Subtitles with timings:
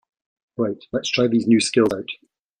[0.57, 2.05] Right, lets try these new skills out!